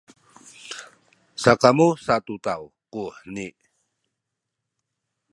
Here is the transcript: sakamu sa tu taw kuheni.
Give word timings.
sakamu 1.43 1.87
sa 2.05 2.15
tu 2.25 2.35
taw 2.45 2.61
kuheni. 2.93 3.47